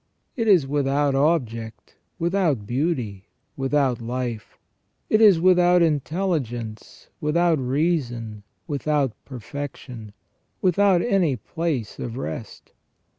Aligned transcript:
It 0.35 0.47
is 0.47 0.65
without 0.65 1.13
object, 1.13 1.95
without 2.17 2.65
beauty, 2.65 3.27
without 3.55 3.99
hfe; 3.99 4.41
it 5.11 5.21
is 5.21 5.39
without 5.39 5.83
intelligence, 5.83 7.09
without 7.21 7.59
reason, 7.59 8.41
without 8.65 9.13
perfection, 9.25 10.13
without 10.59 11.03
any 11.03 11.35
place 11.35 11.99
of 11.99 12.17
rest. 12.17 12.73